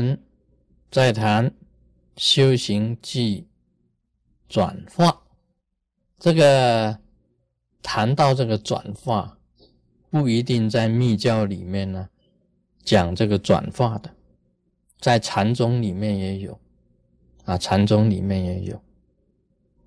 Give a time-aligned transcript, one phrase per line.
[0.00, 0.20] 们
[0.90, 1.52] 在谈
[2.16, 3.46] 修行即
[4.48, 5.22] 转化，
[6.18, 6.98] 这个
[7.82, 9.38] 谈到这个转化，
[10.08, 12.08] 不一定在密教里面呢
[12.84, 14.10] 讲这个转化的，
[15.00, 16.58] 在禅宗里面也有，
[17.44, 18.80] 啊，禅宗里面也有。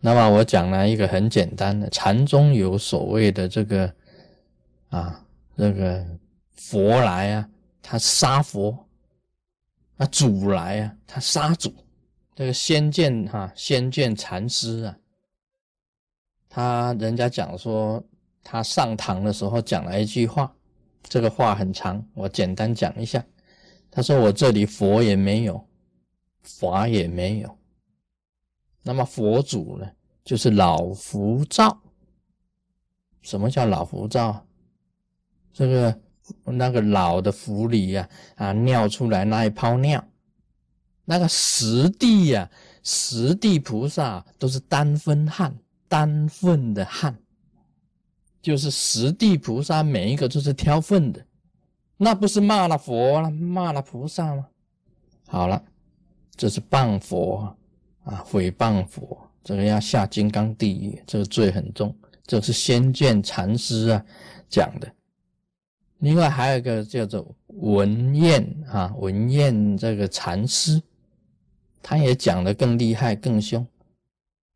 [0.02, 3.94] 那么我讲了一个很简单的，禅宗有所谓的这个
[4.90, 5.26] 啊，
[5.56, 6.06] 这个
[6.54, 7.50] 佛来啊，
[7.82, 8.88] 他杀佛。
[10.02, 11.72] 那主来啊，他杀主，
[12.34, 14.98] 这个仙剑哈，仙剑禅师啊，
[16.50, 18.04] 他人家讲说，
[18.44, 20.52] 他上堂的时候讲了一句话，
[21.04, 23.24] 这个话很长，我简单讲一下。
[23.92, 25.64] 他说：“我这里佛也没有，
[26.42, 27.58] 法也没有。
[28.82, 29.88] 那么佛祖呢，
[30.24, 31.80] 就是老浮躁。
[33.22, 34.44] 什么叫老浮躁？
[35.54, 35.96] 这个。”
[36.46, 40.04] 那个老的府里呀，啊，尿出来那一泡尿，
[41.06, 42.50] 那个十地呀，
[42.84, 45.56] 十地菩萨都是单分汗，
[45.88, 47.18] 单份的汗，
[48.42, 51.26] 就是十地菩萨每一个都是挑粪的，
[51.98, 54.48] 那不是骂了佛了，骂了菩萨吗？
[55.28, 55.64] 好了，
[56.36, 57.56] 这是谤佛
[58.04, 64.06] 啊，毁谤佛，这个要下金刚地狱，这个罪很重，这是仙剑禅师啊
[64.50, 64.92] 讲的。
[66.02, 70.82] 另外还有一个叫做文彦啊，文彦这个禅师，
[71.82, 73.66] 他也讲的更厉害、更凶。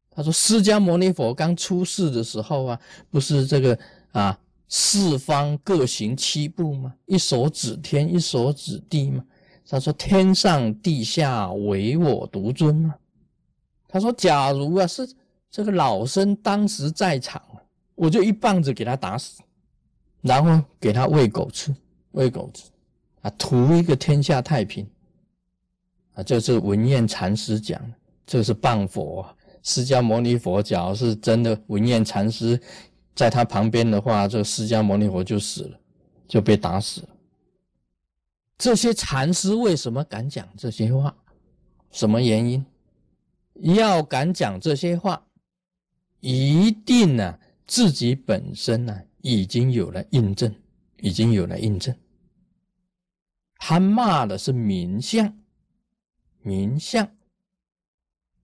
[0.10, 2.80] 他说，释迦牟尼佛刚出世的时候啊，
[3.12, 3.78] 不是这个
[4.12, 6.96] 啊，四方各行七步吗？
[7.06, 9.24] 一手指天，一手指地吗？
[9.70, 12.96] 他说，天上地下唯我独尊吗？
[13.88, 15.08] 他说，假如啊是
[15.52, 17.40] 这个老僧当时在场，
[17.94, 19.44] 我就一棒子给他打死。
[20.26, 21.72] 然后给他喂狗吃，
[22.14, 22.64] 喂狗吃，
[23.22, 24.84] 啊，图一个天下太平，
[26.16, 29.24] 啊，这是文彦禅师讲的，这是谤佛。
[29.62, 32.60] 释迦牟尼佛假如是真的，文彦禅师
[33.14, 35.80] 在他旁边的话，这释迦牟尼佛就死了，
[36.28, 37.10] 就被打死了。
[38.58, 41.16] 这些禅师为什么敢讲这些话？
[41.92, 42.66] 什么原因？
[43.76, 45.24] 要敢讲这些话，
[46.20, 49.00] 一定呢，自己本身呢。
[49.26, 50.54] 已经有了印证，
[50.98, 51.98] 已经有了印证。
[53.56, 55.36] 他骂的是名相，
[56.44, 57.10] 名相，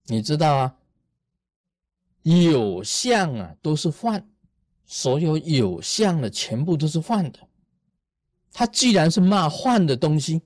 [0.06, 0.76] 你知道啊？
[2.24, 4.28] 有相啊，都是幻，
[4.84, 7.38] 所有有相的全部都是幻的。
[8.50, 10.42] 他既然是骂幻的东西，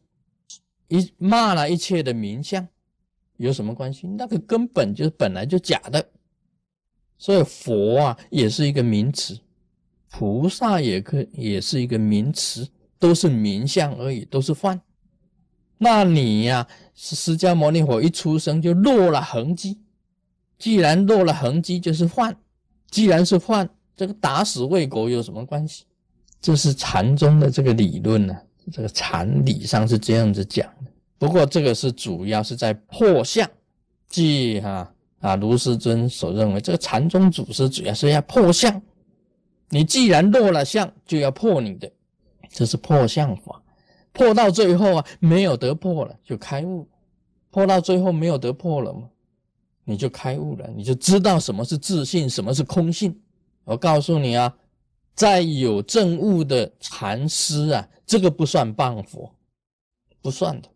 [0.88, 2.68] 一骂了一切的名相，
[3.38, 4.06] 有什么关系？
[4.06, 6.10] 那个根本就是本来就假的。
[7.16, 9.40] 所以佛啊，也是一个名词。
[10.18, 12.66] 菩萨也可也是一个名词，
[12.98, 14.80] 都是名相而已，都是幻。
[15.76, 19.78] 那你呀，是释迦牟尼佛一出生就落了痕迹，
[20.58, 22.34] 既然落了痕迹，就是幻。
[22.90, 25.84] 既然是幻，这个打死喂狗有什么关系？
[26.40, 28.34] 这是禅宗的这个理论呢，
[28.72, 30.90] 这个禅理上是这样子讲的。
[31.18, 33.46] 不过这个是主要是在破相，
[34.08, 34.90] 即哈
[35.20, 38.80] 啊，卢师尊所认为，这个禅宗祖师主要是要破相。
[39.68, 41.90] 你既然落了相，就要破你的，
[42.50, 43.62] 这是破相法。
[44.12, 46.88] 破到最后啊，没有得破了，就开悟。
[47.50, 49.08] 破到最后没有得破了吗？
[49.84, 53.18] 你就开悟了，你就知道什么是自信，什么是空性。
[53.64, 54.54] 我告诉你啊，
[55.14, 59.34] 在有证悟的禅师啊，这个不算谤佛，
[60.22, 60.68] 不算的，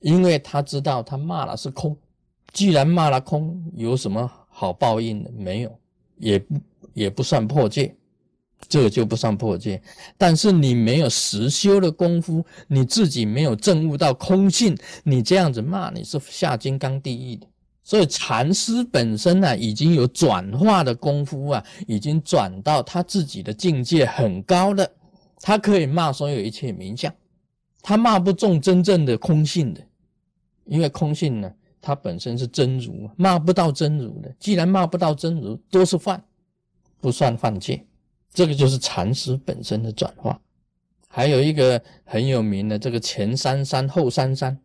[0.00, 1.96] 因为他知道他骂了是空。
[2.52, 5.30] 既然骂了空，有什么好报应的？
[5.32, 5.78] 没有，
[6.18, 6.54] 也不。
[6.94, 7.94] 也不算破戒，
[8.68, 9.82] 这个就不算破戒。
[10.16, 17.46] 但是你没有实修的功夫，你自己没有证悟到空性，你这样子骂你是下金刚地狱的。
[17.82, 24.90] 所以禅师本身呢，已经有转化的功夫啊，已经转到他自己的境界很高的，
[25.40, 27.12] 他可以骂所有一切名相，
[27.82, 29.82] 他骂不中真正的空性的，
[30.64, 31.52] 因为空性呢，
[31.82, 34.34] 它本身是真如，骂不到真如的。
[34.40, 36.24] 既然骂不到真如，都是犯。
[37.04, 37.84] 不算犯戒，
[38.32, 40.40] 这个就是禅师本身的转化。
[41.06, 44.58] 还有一个很有名的这个前三山后三山，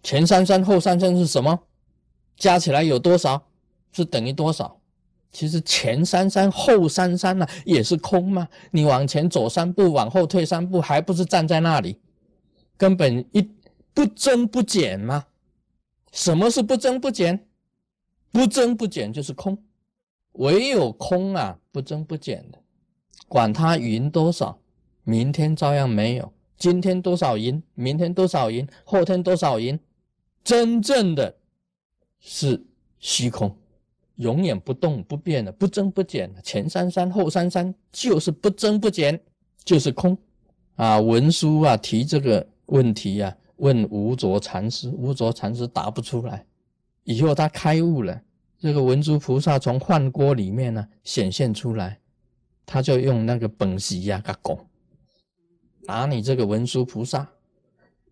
[0.00, 1.64] 前三山后三山是什么？
[2.36, 3.48] 加起来有多少？
[3.90, 4.80] 是等于多少？
[5.32, 8.46] 其实前三山后三山呢，也是空嘛？
[8.70, 11.98] 你往前走三步，往后退三步，还不是站在那里，
[12.76, 13.42] 根本一
[13.92, 15.26] 不增不减吗？
[16.12, 17.48] 什么是不增不减？
[18.30, 19.58] 不增不减就是空。
[20.34, 22.58] 唯有空啊，不增不减的，
[23.28, 24.58] 管它云多少，
[25.02, 26.24] 明天照样没有；
[26.56, 29.78] 今天多少银，明天多少银，后天多少银，
[30.42, 31.36] 真正的
[32.18, 32.64] 是
[32.98, 33.56] 虚空，
[34.16, 36.40] 永远不动不变的，不增不减的。
[36.42, 39.20] 前三三后三三，就是不增不减，
[39.64, 40.16] 就是空。
[40.76, 46.44] 啊，文殊啊提这个问题啊，问无着禅师，无着禅师答不出来。
[47.04, 48.20] 以后他开悟了，
[48.64, 52.00] 这个文殊菩萨从幻锅里面呢显现出来，
[52.64, 54.58] 他就用那个本席呀，嘎拱
[55.84, 57.28] 打你这个文殊菩萨。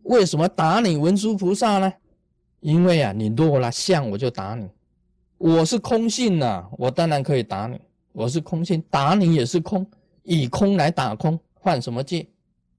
[0.03, 1.91] 为什么打你文殊菩萨呢？
[2.61, 4.69] 因为啊，你落了相，我就打你。
[5.39, 7.81] 我是空性呐，我当然可以打你。
[8.13, 9.91] 我是空性，打你也是空，
[10.23, 12.27] 以空来打空，换什么界？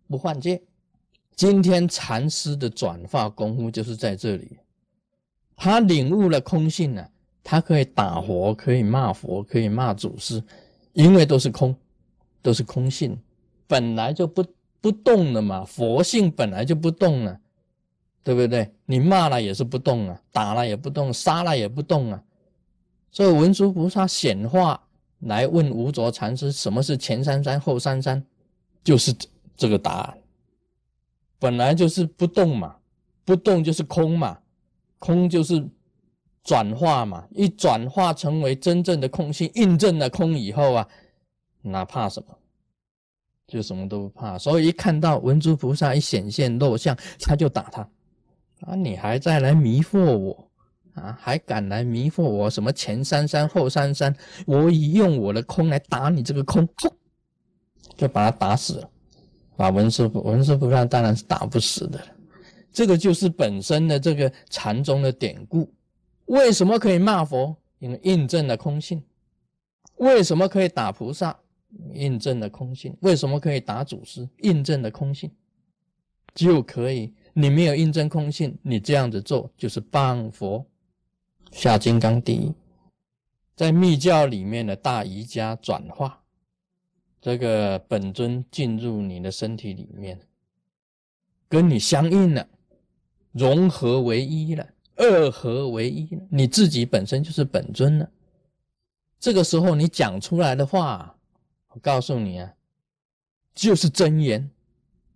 [0.08, 0.62] 不换界。
[1.36, 4.60] 今天禅师的转化功夫就是在这里，
[5.56, 7.10] 他领悟了空性了，
[7.44, 10.42] 他可以打佛，可以骂佛，可以骂祖师，
[10.94, 11.76] 因为都是空，
[12.42, 13.20] 都是空性，
[13.68, 14.46] 本来就不
[14.80, 15.66] 不动了嘛。
[15.66, 17.40] 佛性本来就不动了，
[18.24, 18.74] 对不对？
[18.86, 22.24] 你骂了也是不动啊，打了也不动，杀了也不动啊。
[23.12, 24.82] 所以文殊菩萨显化
[25.20, 28.26] 来问无着禅师，什么是前三山后三山，
[28.84, 29.14] 就是。
[29.56, 30.18] 这个答案
[31.38, 32.78] 本来就是不动嘛，
[33.24, 34.40] 不动就是空嘛，
[34.98, 35.64] 空就是
[36.44, 40.88] 转化嘛，一转化成为真正的空性，印证了空以后啊，
[41.62, 42.38] 哪怕什么，
[43.48, 44.38] 就什么都不怕。
[44.38, 47.82] 所以一看到文殊菩萨一显现露相，他就打他
[48.62, 48.76] 啊！
[48.76, 50.50] 你还在来迷惑我
[50.96, 51.18] 啊？
[51.22, 52.50] 还敢来迷惑我？
[52.50, 54.14] 什么前三山后三山？
[54.46, 56.68] 我已用我的空来打你这个空，
[57.96, 58.90] 就把他打死了。
[59.56, 62.02] 把，文殊文殊菩萨当然是打不死的，
[62.74, 65.72] 这个就是本身的这个禅宗的典故。
[66.26, 67.56] 为什么可以骂佛？
[67.80, 69.04] 因为印证了空性。
[69.98, 71.40] 为什么可以打菩萨？
[71.94, 72.96] 印证了空性。
[73.02, 74.28] 为什么可以打祖师？
[74.40, 75.32] 印证了空性。
[76.34, 80.66] 就可以，你没有印证空性，你这样子做就是谤佛。
[81.52, 82.52] 下金刚第一，
[83.56, 86.24] 在密教里面的大瑜伽转化。
[87.22, 90.20] 这个本尊进入你的身体里面，
[91.48, 92.48] 跟你相应了，
[93.32, 94.68] 融合为一了，
[95.04, 98.10] 二合为一，你自己本身就是本尊了。
[99.20, 101.16] 这个时候你讲出来的话，
[101.70, 102.54] 我告诉你啊，
[103.54, 104.50] 就是真言，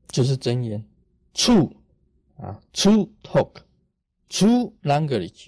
[0.09, 0.83] 就是真言
[1.33, 1.71] ，true
[2.37, 5.47] 啊，true talk，true language，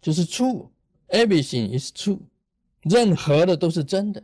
[0.00, 2.20] 就是 true，everything is true，
[2.82, 4.22] 任何的都是真的。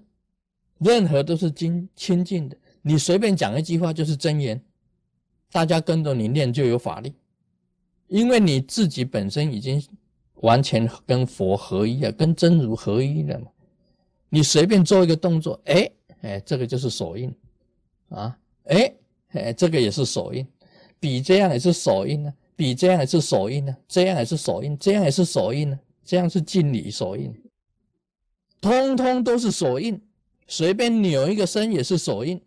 [0.78, 4.64] 任何都是精清净的，你随便讲一句话就是真言，
[5.52, 7.12] 大家跟着你念就有法力，
[8.10, 9.82] 因为你自己本身已经
[10.34, 13.46] 完全跟佛合一了，跟真如合一了嘛。
[14.28, 15.90] 你随便做一个动作，哎
[16.22, 17.32] 哎，这个就是手印
[18.08, 18.92] 啊，哎
[19.28, 20.44] 哎，这个也是手印，
[20.98, 27.32] 比这样也是手印呢，比这样也是手印呢，这样也是手印，这样也是手印呢，这样是敬礼手印，
[28.60, 30.00] 通通都是手印。
[30.48, 32.42] 随便扭一个身也是手印，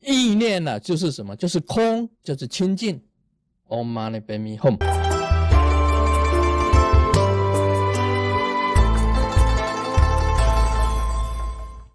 [0.00, 1.36] 意念呢就是什么？
[1.36, 2.98] 就是空，就是清净。
[3.70, 5.09] Om Mani Padme Hum。